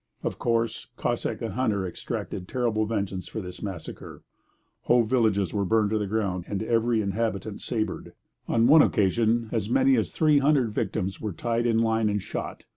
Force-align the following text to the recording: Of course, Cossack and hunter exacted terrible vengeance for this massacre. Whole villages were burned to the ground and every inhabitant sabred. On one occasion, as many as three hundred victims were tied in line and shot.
Of 0.23 0.39
course, 0.39 0.87
Cossack 0.97 1.43
and 1.43 1.53
hunter 1.53 1.85
exacted 1.85 2.47
terrible 2.47 2.87
vengeance 2.87 3.27
for 3.27 3.39
this 3.39 3.61
massacre. 3.61 4.23
Whole 4.85 5.03
villages 5.03 5.53
were 5.53 5.63
burned 5.63 5.91
to 5.91 5.99
the 5.99 6.07
ground 6.07 6.45
and 6.47 6.63
every 6.63 7.01
inhabitant 7.01 7.61
sabred. 7.61 8.13
On 8.47 8.65
one 8.65 8.81
occasion, 8.81 9.49
as 9.51 9.69
many 9.69 9.95
as 9.97 10.09
three 10.09 10.39
hundred 10.39 10.71
victims 10.73 11.21
were 11.21 11.33
tied 11.33 11.67
in 11.67 11.83
line 11.83 12.09
and 12.09 12.19
shot. 12.19 12.63